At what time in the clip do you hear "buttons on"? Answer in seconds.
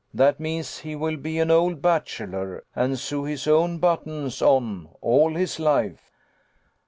3.77-4.89